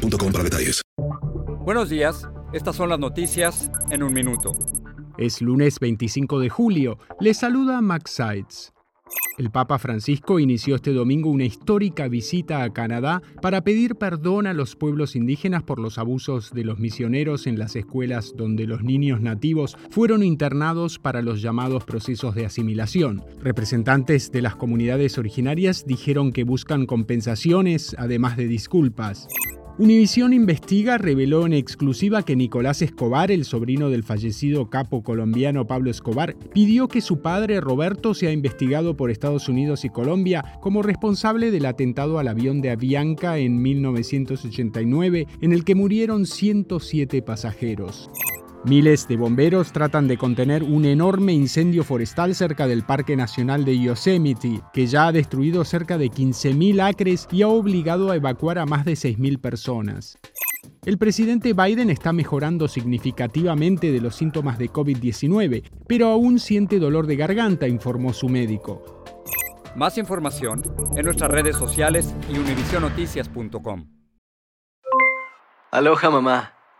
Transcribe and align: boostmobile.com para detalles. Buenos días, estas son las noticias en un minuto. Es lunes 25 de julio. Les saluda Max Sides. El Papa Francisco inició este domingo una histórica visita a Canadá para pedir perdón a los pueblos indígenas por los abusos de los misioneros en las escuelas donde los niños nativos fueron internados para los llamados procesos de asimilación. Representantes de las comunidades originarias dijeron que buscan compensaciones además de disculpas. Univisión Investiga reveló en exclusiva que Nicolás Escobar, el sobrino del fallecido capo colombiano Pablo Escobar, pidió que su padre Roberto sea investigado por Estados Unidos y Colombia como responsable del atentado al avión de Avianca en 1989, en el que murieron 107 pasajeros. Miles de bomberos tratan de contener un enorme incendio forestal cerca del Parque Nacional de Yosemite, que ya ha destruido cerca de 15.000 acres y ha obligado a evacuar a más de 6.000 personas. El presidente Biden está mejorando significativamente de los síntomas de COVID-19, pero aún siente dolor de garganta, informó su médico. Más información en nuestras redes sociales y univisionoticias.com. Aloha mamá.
boostmobile.com 0.00 0.32
para 0.32 0.44
detalles. 0.44 0.82
Buenos 1.64 1.90
días, 1.90 2.28
estas 2.52 2.76
son 2.76 2.88
las 2.88 2.98
noticias 2.98 3.70
en 3.90 4.02
un 4.02 4.12
minuto. 4.12 4.52
Es 5.18 5.42
lunes 5.42 5.78
25 5.78 6.40
de 6.40 6.48
julio. 6.48 6.98
Les 7.20 7.36
saluda 7.36 7.80
Max 7.80 8.12
Sides. 8.12 8.72
El 9.38 9.50
Papa 9.50 9.78
Francisco 9.78 10.38
inició 10.38 10.76
este 10.76 10.92
domingo 10.92 11.30
una 11.30 11.44
histórica 11.44 12.08
visita 12.08 12.62
a 12.62 12.72
Canadá 12.72 13.22
para 13.40 13.62
pedir 13.62 13.96
perdón 13.96 14.46
a 14.46 14.52
los 14.52 14.76
pueblos 14.76 15.16
indígenas 15.16 15.62
por 15.62 15.78
los 15.78 15.98
abusos 15.98 16.52
de 16.52 16.64
los 16.64 16.78
misioneros 16.78 17.46
en 17.46 17.58
las 17.58 17.74
escuelas 17.74 18.34
donde 18.36 18.66
los 18.66 18.82
niños 18.82 19.20
nativos 19.20 19.76
fueron 19.90 20.22
internados 20.22 20.98
para 20.98 21.22
los 21.22 21.40
llamados 21.40 21.84
procesos 21.84 22.34
de 22.34 22.46
asimilación. 22.46 23.24
Representantes 23.40 24.30
de 24.30 24.42
las 24.42 24.56
comunidades 24.56 25.16
originarias 25.16 25.86
dijeron 25.86 26.32
que 26.32 26.44
buscan 26.44 26.86
compensaciones 26.86 27.96
además 27.98 28.36
de 28.36 28.46
disculpas. 28.46 29.26
Univisión 29.78 30.32
Investiga 30.32 30.98
reveló 30.98 31.46
en 31.46 31.54
exclusiva 31.54 32.22
que 32.22 32.36
Nicolás 32.36 32.82
Escobar, 32.82 33.30
el 33.30 33.44
sobrino 33.44 33.88
del 33.88 34.04
fallecido 34.04 34.68
capo 34.68 35.02
colombiano 35.02 35.66
Pablo 35.66 35.90
Escobar, 35.90 36.36
pidió 36.52 36.88
que 36.88 37.00
su 37.00 37.22
padre 37.22 37.60
Roberto 37.60 38.12
sea 38.12 38.32
investigado 38.32 38.96
por 38.96 39.10
Estados 39.10 39.48
Unidos 39.48 39.84
y 39.84 39.90
Colombia 39.90 40.44
como 40.60 40.82
responsable 40.82 41.50
del 41.50 41.66
atentado 41.66 42.18
al 42.18 42.28
avión 42.28 42.60
de 42.60 42.70
Avianca 42.70 43.38
en 43.38 43.62
1989, 43.62 45.26
en 45.40 45.52
el 45.52 45.64
que 45.64 45.74
murieron 45.74 46.26
107 46.26 47.22
pasajeros. 47.22 48.10
Miles 48.64 49.08
de 49.08 49.16
bomberos 49.16 49.72
tratan 49.72 50.06
de 50.06 50.18
contener 50.18 50.62
un 50.62 50.84
enorme 50.84 51.32
incendio 51.32 51.82
forestal 51.82 52.34
cerca 52.34 52.66
del 52.66 52.82
Parque 52.82 53.16
Nacional 53.16 53.64
de 53.64 53.78
Yosemite, 53.78 54.60
que 54.74 54.86
ya 54.86 55.06
ha 55.06 55.12
destruido 55.12 55.64
cerca 55.64 55.96
de 55.96 56.10
15.000 56.10 56.82
acres 56.82 57.26
y 57.30 57.40
ha 57.40 57.48
obligado 57.48 58.10
a 58.10 58.16
evacuar 58.16 58.58
a 58.58 58.66
más 58.66 58.84
de 58.84 58.92
6.000 58.92 59.40
personas. 59.40 60.18
El 60.84 60.98
presidente 60.98 61.54
Biden 61.54 61.88
está 61.88 62.12
mejorando 62.12 62.68
significativamente 62.68 63.92
de 63.92 64.00
los 64.02 64.14
síntomas 64.14 64.58
de 64.58 64.70
COVID-19, 64.70 65.64
pero 65.88 66.08
aún 66.08 66.38
siente 66.38 66.78
dolor 66.78 67.06
de 67.06 67.16
garganta, 67.16 67.66
informó 67.66 68.12
su 68.12 68.28
médico. 68.28 69.04
Más 69.74 69.96
información 69.96 70.62
en 70.96 71.06
nuestras 71.06 71.30
redes 71.30 71.56
sociales 71.56 72.14
y 72.28 72.36
univisionoticias.com. 72.36 73.86
Aloha 75.70 76.10
mamá. 76.10 76.59